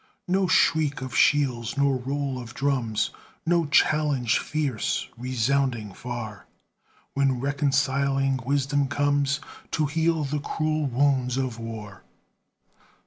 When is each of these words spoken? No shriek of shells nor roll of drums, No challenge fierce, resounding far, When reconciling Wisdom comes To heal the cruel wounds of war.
No 0.27 0.47
shriek 0.47 0.99
of 1.03 1.15
shells 1.15 1.77
nor 1.77 1.95
roll 1.95 2.39
of 2.39 2.55
drums, 2.55 3.11
No 3.45 3.67
challenge 3.67 4.39
fierce, 4.39 5.07
resounding 5.15 5.93
far, 5.93 6.47
When 7.13 7.39
reconciling 7.39 8.39
Wisdom 8.43 8.87
comes 8.87 9.39
To 9.69 9.85
heal 9.85 10.23
the 10.23 10.39
cruel 10.39 10.87
wounds 10.87 11.37
of 11.37 11.59
war. 11.59 12.01